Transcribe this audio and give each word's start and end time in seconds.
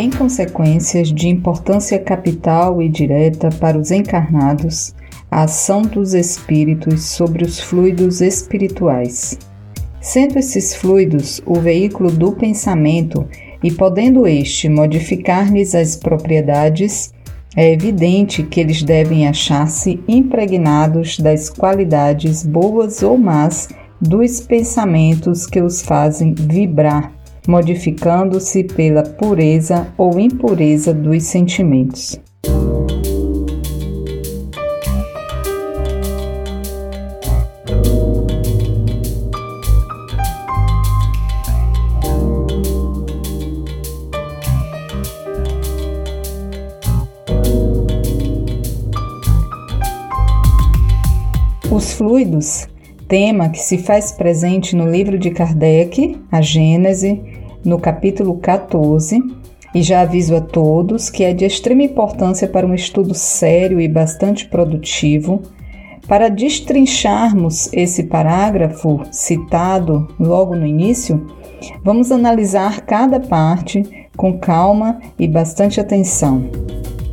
tem 0.00 0.08
consequências 0.08 1.12
de 1.12 1.28
importância 1.28 1.98
capital 1.98 2.80
e 2.80 2.88
direta 2.88 3.50
para 3.60 3.78
os 3.78 3.90
encarnados 3.90 4.94
a 5.30 5.42
ação 5.42 5.82
dos 5.82 6.14
espíritos 6.14 7.04
sobre 7.04 7.44
os 7.44 7.60
fluidos 7.60 8.22
espirituais. 8.22 9.38
Sendo 10.00 10.38
esses 10.38 10.74
fluidos 10.74 11.42
o 11.44 11.60
veículo 11.60 12.10
do 12.10 12.32
pensamento 12.32 13.28
e 13.62 13.70
podendo 13.70 14.26
este 14.26 14.70
modificar-lhes 14.70 15.74
as 15.74 15.96
propriedades, 15.96 17.12
é 17.54 17.70
evidente 17.70 18.42
que 18.42 18.58
eles 18.58 18.82
devem 18.82 19.28
achar-se 19.28 20.02
impregnados 20.08 21.18
das 21.18 21.50
qualidades 21.50 22.42
boas 22.42 23.02
ou 23.02 23.18
más 23.18 23.68
dos 24.00 24.40
pensamentos 24.40 25.46
que 25.46 25.60
os 25.60 25.82
fazem 25.82 26.32
vibrar, 26.32 27.12
modificando-se 27.46 28.64
pela 28.64 29.02
pureza 29.02 29.86
ou 29.96 30.18
impureza 30.18 30.92
dos 30.92 31.24
sentimentos. 31.24 32.18
Os 51.70 51.92
fluidos, 51.92 52.66
tema 53.10 53.48
que 53.48 53.58
se 53.58 53.76
faz 53.76 54.12
presente 54.12 54.76
no 54.76 54.88
livro 54.88 55.18
de 55.18 55.32
Kardec, 55.32 56.16
a 56.30 56.40
Gênese, 56.40 57.20
no 57.64 57.76
capítulo 57.76 58.38
14, 58.38 59.20
e 59.74 59.82
já 59.82 60.02
aviso 60.02 60.36
a 60.36 60.40
todos 60.40 61.10
que 61.10 61.24
é 61.24 61.34
de 61.34 61.44
extrema 61.44 61.82
importância 61.82 62.46
para 62.46 62.64
um 62.64 62.72
estudo 62.72 63.12
sério 63.12 63.80
e 63.80 63.88
bastante 63.88 64.46
produtivo. 64.46 65.42
Para 66.06 66.28
destrincharmos 66.28 67.68
esse 67.72 68.04
parágrafo 68.04 69.00
citado 69.10 70.06
logo 70.18 70.54
no 70.54 70.64
início, 70.64 71.26
vamos 71.82 72.12
analisar 72.12 72.82
cada 72.82 73.18
parte 73.18 74.08
com 74.16 74.38
calma 74.38 75.00
e 75.18 75.26
bastante 75.26 75.80
atenção. 75.80 76.48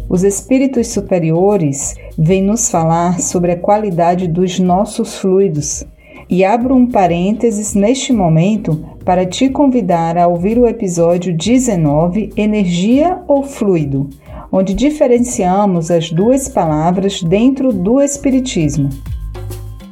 Os 0.09 0.23
espíritos 0.23 0.87
superiores 0.87 1.95
vêm 2.17 2.41
nos 2.41 2.69
falar 2.69 3.19
sobre 3.19 3.51
a 3.51 3.59
qualidade 3.59 4.27
dos 4.27 4.57
nossos 4.57 5.15
fluidos. 5.17 5.83
E 6.29 6.45
abro 6.45 6.73
um 6.75 6.87
parênteses 6.87 7.73
neste 7.73 8.13
momento 8.13 8.85
para 9.03 9.25
te 9.25 9.49
convidar 9.49 10.17
a 10.17 10.27
ouvir 10.27 10.57
o 10.57 10.67
episódio 10.67 11.35
19 11.35 12.31
Energia 12.35 13.21
ou 13.27 13.43
Fluido, 13.43 14.09
onde 14.51 14.73
diferenciamos 14.73 15.91
as 15.91 16.09
duas 16.09 16.47
palavras 16.47 17.21
dentro 17.21 17.73
do 17.73 18.01
Espiritismo. 18.01 18.89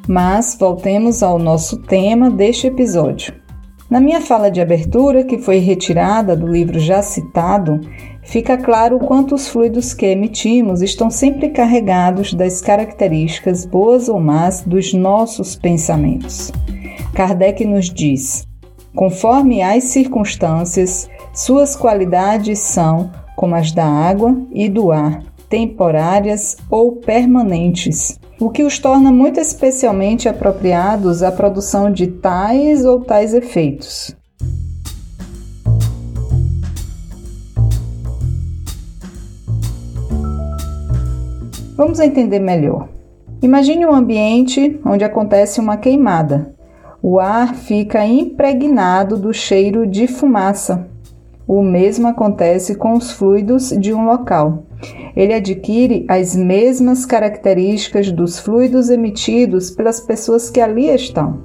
Mas 0.07 0.55
voltemos 0.57 1.23
ao 1.23 1.37
nosso 1.37 1.77
tema 1.77 2.29
deste 2.29 2.67
episódio. 2.67 3.33
Na 3.89 3.99
minha 3.99 4.19
fala 4.19 4.49
de 4.49 4.59
abertura, 4.59 5.23
que 5.23 5.37
foi 5.37 5.59
retirada 5.59 6.35
do 6.35 6.47
livro 6.47 6.79
já 6.79 7.01
citado, 7.01 7.79
fica 8.25 8.57
claro 8.57 8.99
quanto 8.99 9.35
os 9.35 9.47
fluidos 9.47 9.93
que 9.93 10.07
emitimos 10.07 10.81
estão 10.81 11.09
sempre 11.09 11.49
carregados 11.49 12.33
das 12.33 12.59
características 12.59 13.65
boas 13.65 14.09
ou 14.09 14.19
más 14.19 14.61
dos 14.61 14.93
nossos 14.93 15.55
pensamentos. 15.55 16.51
Kardec 17.13 17.63
nos 17.63 17.89
diz: 17.89 18.45
conforme 18.93 19.61
as 19.61 19.85
circunstâncias, 19.85 21.09
suas 21.33 21.75
qualidades 21.75 22.59
são 22.59 23.11
como 23.35 23.55
as 23.55 23.71
da 23.71 23.85
água 23.85 24.35
e 24.51 24.67
do 24.67 24.91
ar, 24.91 25.21
temporárias 25.49 26.57
ou 26.69 26.93
permanentes, 26.93 28.19
o 28.39 28.49
que 28.49 28.63
os 28.63 28.79
torna 28.79 29.11
muito 29.11 29.39
especialmente 29.39 30.27
apropriados 30.27 31.21
à 31.21 31.31
produção 31.31 31.91
de 31.91 32.07
tais 32.07 32.85
ou 32.85 33.01
tais 33.01 33.33
efeitos. 33.33 34.15
Vamos 41.75 41.99
entender 41.99 42.39
melhor. 42.39 42.87
Imagine 43.41 43.85
um 43.85 43.93
ambiente 43.93 44.79
onde 44.85 45.03
acontece 45.03 45.59
uma 45.59 45.75
queimada. 45.75 46.55
O 47.03 47.19
ar 47.19 47.53
fica 47.53 48.05
impregnado 48.05 49.17
do 49.17 49.33
cheiro 49.33 49.85
de 49.85 50.07
fumaça. 50.07 50.87
O 51.45 51.61
mesmo 51.61 52.07
acontece 52.07 52.75
com 52.75 52.93
os 52.93 53.11
fluidos 53.11 53.69
de 53.69 53.93
um 53.93 54.05
local. 54.05 54.63
Ele 55.15 55.33
adquire 55.33 56.05
as 56.07 56.33
mesmas 56.33 57.05
características 57.05 58.09
dos 58.09 58.39
fluidos 58.39 58.89
emitidos 58.89 59.69
pelas 59.69 59.99
pessoas 59.99 60.49
que 60.49 60.61
ali 60.61 60.87
estão. 60.87 61.43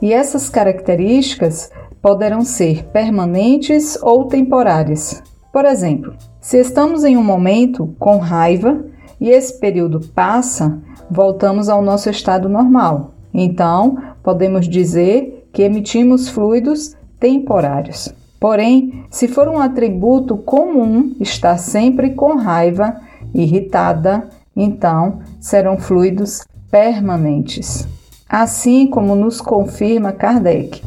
E 0.00 0.10
essas 0.10 0.48
características 0.48 1.70
poderão 2.00 2.40
ser 2.40 2.84
permanentes 2.86 3.98
ou 4.02 4.24
temporárias. 4.24 5.22
Por 5.52 5.66
exemplo, 5.66 6.14
se 6.40 6.58
estamos 6.58 7.04
em 7.04 7.16
um 7.16 7.22
momento 7.22 7.94
com 7.98 8.16
raiva, 8.16 8.84
e 9.20 9.30
esse 9.30 9.58
período 9.58 10.00
passa, 10.14 10.78
voltamos 11.10 11.68
ao 11.68 11.82
nosso 11.82 12.10
estado 12.10 12.48
normal. 12.48 13.12
Então, 13.32 13.98
podemos 14.22 14.68
dizer 14.68 15.48
que 15.52 15.62
emitimos 15.62 16.28
fluidos 16.28 16.94
temporários. 17.18 18.12
Porém, 18.38 19.04
se 19.10 19.26
for 19.26 19.48
um 19.48 19.58
atributo 19.58 20.36
comum 20.36 21.14
estar 21.20 21.58
sempre 21.58 22.10
com 22.10 22.36
raiva, 22.36 23.00
irritada, 23.34 24.28
então 24.54 25.20
serão 25.40 25.78
fluidos 25.78 26.44
permanentes. 26.70 27.86
Assim 28.28 28.86
como 28.86 29.14
nos 29.14 29.40
confirma 29.40 30.12
Kardec. 30.12 30.82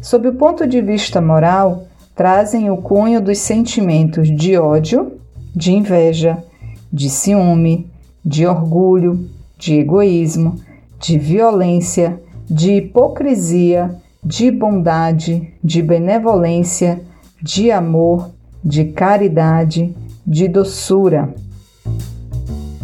Sob 0.00 0.28
o 0.28 0.34
ponto 0.34 0.66
de 0.66 0.82
vista 0.82 1.20
moral, 1.20 1.84
trazem 2.14 2.70
o 2.70 2.76
cunho 2.78 3.20
dos 3.20 3.38
sentimentos 3.38 4.28
de 4.28 4.58
ódio, 4.58 5.12
de 5.54 5.72
inveja, 5.72 6.42
de 6.92 7.08
ciúme, 7.08 7.90
de 8.24 8.46
orgulho, 8.46 9.28
de 9.58 9.78
egoísmo, 9.78 10.56
de 11.00 11.18
violência, 11.18 12.20
de 12.48 12.72
hipocrisia, 12.74 13.96
de 14.22 14.50
bondade, 14.50 15.52
de 15.62 15.82
benevolência, 15.82 17.00
de 17.42 17.70
amor, 17.70 18.30
de 18.62 18.84
caridade, 18.86 19.94
de 20.26 20.46
doçura. 20.46 21.34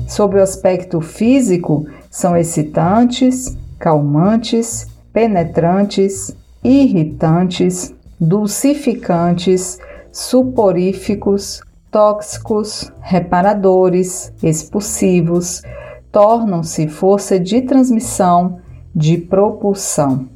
Sob 0.08 0.36
o 0.36 0.42
aspecto 0.42 1.00
físico, 1.00 1.86
são 2.10 2.36
excitantes, 2.36 3.56
calmantes, 3.78 4.88
penetrantes, 5.12 6.34
irritantes, 6.64 7.94
dulcificantes, 8.20 9.78
suporíficos, 10.10 11.60
tóxicos, 11.90 12.92
reparadores, 13.00 14.32
expulsivos, 14.42 15.62
tornam-se 16.12 16.88
força 16.88 17.38
de 17.38 17.62
transmissão, 17.62 18.60
de 18.94 19.18
propulsão. 19.18 20.28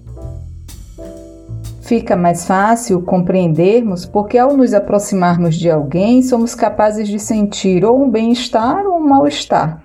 Fica 1.80 2.16
mais 2.16 2.46
fácil 2.46 3.02
compreendermos 3.02 4.06
porque, 4.06 4.38
ao 4.38 4.56
nos 4.56 4.72
aproximarmos 4.72 5.56
de 5.56 5.68
alguém, 5.68 6.22
somos 6.22 6.54
capazes 6.54 7.08
de 7.08 7.18
sentir 7.18 7.84
ou 7.84 8.02
um 8.02 8.10
bem-estar 8.10 8.86
ou 8.86 8.96
um 8.96 9.08
mal-estar. 9.08 9.82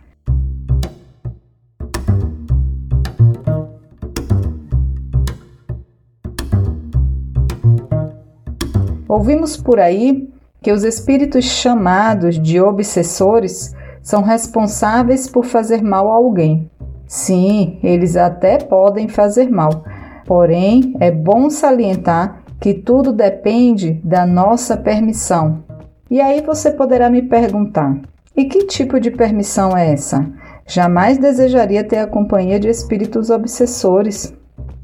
Ouvimos 9.08 9.58
por 9.58 9.80
aí 9.80 10.30
que 10.62 10.72
os 10.72 10.84
espíritos 10.84 11.46
chamados 11.46 12.40
de 12.40 12.60
obsessores 12.60 13.76
são 14.02 14.22
responsáveis 14.22 15.28
por 15.28 15.46
fazer 15.46 15.82
mal 15.84 16.12
a 16.12 16.16
alguém. 16.16 16.70
Sim, 17.06 17.80
eles 17.84 18.18
até 18.18 18.58
podem 18.58 19.08
fazer 19.08 19.50
mal, 19.50 19.86
porém 20.26 20.96
é 21.00 21.10
bom 21.10 21.50
salientar 21.50 22.44
que 22.60 22.74
tudo 22.74 23.14
depende 23.14 23.94
da 24.04 24.26
nossa 24.26 24.76
permissão. 24.76 25.64
E 26.10 26.20
aí 26.20 26.42
você 26.42 26.72
poderá 26.72 27.10
me 27.10 27.22
perguntar: 27.22 27.98
e 28.36 28.46
que 28.46 28.66
tipo 28.66 29.00
de 29.00 29.12
permissão 29.12 29.76
é 29.76 29.94
essa? 29.94 30.26
Jamais 30.66 31.18
desejaria 31.18 31.84
ter 31.84 31.98
a 31.98 32.08
companhia 32.08 32.60
de 32.60 32.68
espíritos 32.68 33.30
obsessores. 33.30 34.34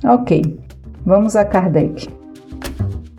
Ok, 0.03 0.59
vamos 1.05 1.35
a 1.35 1.43
Kardec. 1.43 2.22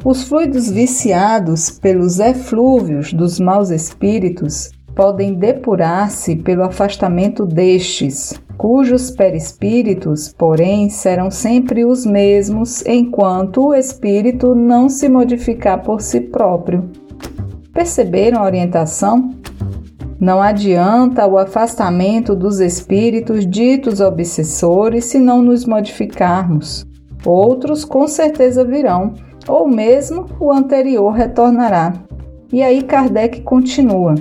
Os 0.05 0.25
fluidos 0.25 0.71
viciados 0.71 1.71
pelos 1.71 2.19
eflúvios 2.19 3.11
dos 3.11 3.41
maus 3.41 3.71
espíritos 3.71 4.71
podem 4.95 5.33
depurar-se 5.33 6.37
pelo 6.37 6.63
afastamento 6.63 7.47
destes, 7.47 8.39
cujos 8.59 9.11
perispíritos, 9.11 10.31
porém, 10.37 10.91
serão 10.91 11.31
sempre 11.31 11.87
os 11.87 12.05
mesmos 12.05 12.85
enquanto 12.85 13.69
o 13.69 13.75
espírito 13.75 14.55
não 14.55 14.91
se 14.91 15.09
modificar 15.09 15.83
por 15.83 16.03
si 16.03 16.21
próprio. 16.21 16.91
Perceberam 17.73 18.43
a 18.43 18.45
orientação? 18.45 19.31
Não 20.21 20.43
adianta 20.43 21.27
o 21.27 21.39
afastamento 21.39 22.37
dos 22.37 22.61
espíritos 22.61 23.47
ditos 23.47 24.01
obsessores 24.01 25.07
se 25.07 25.19
não 25.19 25.43
nos 25.43 25.65
modificarmos. 25.65 26.87
Outros 27.25 27.87
com 27.87 28.07
certeza 28.07 28.63
virão, 28.65 29.15
ou 29.49 29.69
mesmo 29.69 30.27
o 30.41 30.53
anterior 30.53 31.13
retornará. 31.13 31.93
E 32.53 32.63
aí 32.63 32.83
Kardec 32.83 33.43
continua. 33.43 34.15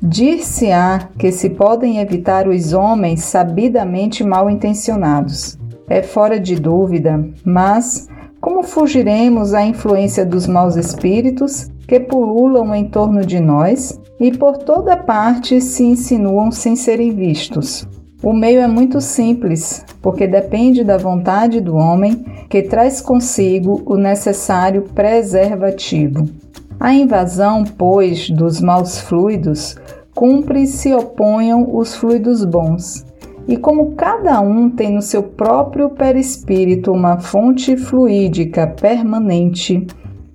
Dir-se-á 0.00 1.08
que 1.18 1.30
se 1.30 1.50
podem 1.50 1.98
evitar 1.98 2.48
os 2.48 2.72
homens 2.72 3.22
sabidamente 3.22 4.24
mal 4.24 4.50
intencionados. 4.50 5.56
É 5.88 6.02
fora 6.02 6.40
de 6.40 6.56
dúvida, 6.56 7.24
mas 7.44 8.08
como 8.40 8.62
fugiremos 8.64 9.54
à 9.54 9.64
influência 9.64 10.26
dos 10.26 10.46
maus 10.48 10.74
espíritos 10.74 11.70
que 11.86 12.00
pululam 12.00 12.74
em 12.74 12.88
torno 12.88 13.24
de 13.24 13.38
nós 13.38 14.00
e 14.18 14.32
por 14.32 14.58
toda 14.58 14.96
parte 14.96 15.60
se 15.60 15.84
insinuam 15.84 16.50
sem 16.50 16.74
serem 16.74 17.14
vistos? 17.14 17.86
O 18.22 18.32
meio 18.32 18.60
é 18.60 18.68
muito 18.68 19.00
simples, 19.00 19.84
porque 20.00 20.28
depende 20.28 20.84
da 20.84 20.96
vontade 20.96 21.60
do 21.60 21.74
homem 21.74 22.24
que 22.48 22.62
traz 22.62 23.00
consigo 23.00 23.82
o 23.84 23.96
necessário 23.96 24.82
preservativo. 24.94 26.28
A 26.78 26.94
invasão, 26.94 27.64
pois, 27.64 28.30
dos 28.30 28.60
maus 28.60 29.00
fluidos 29.00 29.76
cumpre 30.14 30.66
se 30.66 30.94
oponham 30.94 31.76
os 31.76 31.96
fluidos 31.96 32.44
bons, 32.44 33.04
e 33.48 33.56
como 33.56 33.92
cada 33.92 34.40
um 34.40 34.70
tem 34.70 34.94
no 34.94 35.02
seu 35.02 35.24
próprio 35.24 35.90
perispírito 35.90 36.92
uma 36.92 37.18
fonte 37.18 37.76
fluídica 37.76 38.68
permanente, 38.68 39.84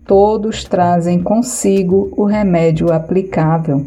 todos 0.03 0.65
trazem 0.65 1.23
consigo 1.23 2.11
o 2.17 2.25
remédio 2.25 2.91
aplicável. 2.91 3.85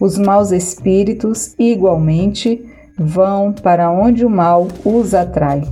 Os 0.00 0.16
maus 0.16 0.50
espíritos, 0.50 1.54
igualmente, 1.58 2.64
vão 2.98 3.52
para 3.52 3.90
onde 3.90 4.24
o 4.24 4.30
mal 4.30 4.66
os 4.82 5.12
atrai. 5.12 5.62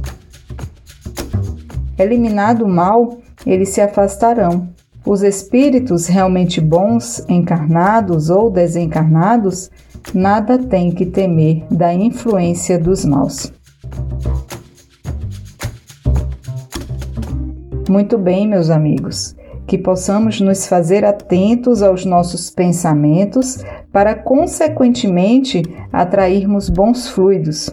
Eliminado 1.99 2.67
o 2.67 2.69
mal, 2.69 3.19
eles 3.47 3.71
se 3.71 3.81
afastarão. 3.81 4.69
Os 5.07 5.23
espíritos 5.23 6.07
realmente 6.07 6.61
bons, 6.61 7.25
encarnados 7.29 8.29
ou 8.29 8.51
desencarnados, 8.51 9.71
nada 10.13 10.59
tem 10.59 10.91
que 10.91 11.07
temer 11.07 11.65
da 11.71 11.95
influência 11.95 12.79
dos 12.79 13.07
maus. 13.07 13.51
Muito 17.89 18.19
bem, 18.19 18.47
meus 18.47 18.69
amigos, 18.69 19.35
que 19.69 19.77
possamos 19.77 20.41
nos 20.41 20.67
fazer 20.67 21.05
atentos 21.05 21.83
aos 21.83 22.07
nossos 22.07 22.49
pensamentos 22.49 23.63
para, 23.93 24.15
consequentemente, 24.15 25.63
atrairmos 25.93 26.71
bons 26.71 27.07
fluidos. 27.11 27.69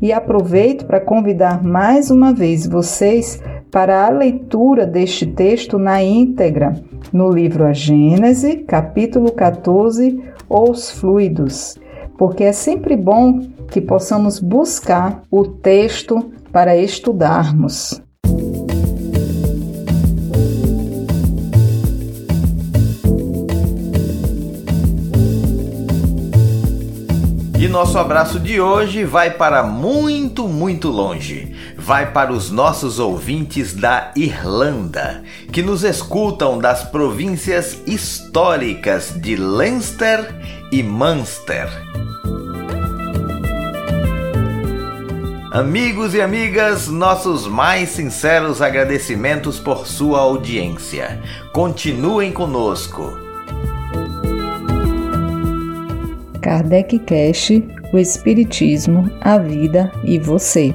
E 0.00 0.12
aproveito 0.12 0.86
para 0.86 1.00
convidar 1.00 1.64
mais 1.64 2.12
uma 2.12 2.32
vez 2.32 2.64
vocês 2.64 3.42
para 3.72 4.06
a 4.06 4.08
leitura 4.08 4.86
deste 4.86 5.26
texto 5.26 5.80
na 5.80 6.00
íntegra, 6.00 6.80
no 7.12 7.28
livro 7.28 7.64
A 7.64 7.72
Gênese, 7.72 8.58
capítulo 8.58 9.32
14, 9.32 10.22
Os 10.48 10.92
Fluidos, 10.92 11.76
porque 12.16 12.44
é 12.44 12.52
sempre 12.52 12.96
bom 12.96 13.40
que 13.68 13.80
possamos 13.80 14.38
buscar 14.38 15.22
o 15.28 15.44
texto 15.44 16.30
para 16.52 16.76
estudarmos. 16.76 18.00
Nosso 27.70 27.98
abraço 27.98 28.40
de 28.40 28.60
hoje 28.60 29.04
vai 29.04 29.30
para 29.30 29.62
muito, 29.62 30.48
muito 30.48 30.88
longe. 30.88 31.54
Vai 31.76 32.12
para 32.12 32.32
os 32.32 32.50
nossos 32.50 32.98
ouvintes 32.98 33.72
da 33.72 34.10
Irlanda, 34.16 35.22
que 35.52 35.62
nos 35.62 35.84
escutam 35.84 36.58
das 36.58 36.82
províncias 36.82 37.80
históricas 37.86 39.14
de 39.16 39.36
Leinster 39.36 40.34
e 40.72 40.82
Munster. 40.82 41.68
Amigos 45.52 46.12
e 46.14 46.20
amigas, 46.20 46.88
nossos 46.88 47.46
mais 47.46 47.90
sinceros 47.90 48.60
agradecimentos 48.60 49.60
por 49.60 49.86
sua 49.86 50.20
audiência. 50.20 51.22
Continuem 51.52 52.32
conosco. 52.32 53.29
Kardec 56.50 56.98
Cash, 57.06 57.62
o 57.92 57.96
Espiritismo, 57.96 59.08
a 59.20 59.38
Vida 59.38 59.88
e 60.02 60.18
Você. 60.18 60.74